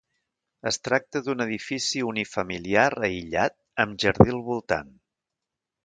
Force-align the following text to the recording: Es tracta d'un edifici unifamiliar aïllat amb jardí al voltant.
Es 0.69 0.79
tracta 0.87 1.21
d'un 1.27 1.43
edifici 1.45 2.03
unifamiliar 2.13 2.89
aïllat 3.11 3.57
amb 3.85 3.97
jardí 4.07 4.35
al 4.37 4.43
voltant. 4.53 4.95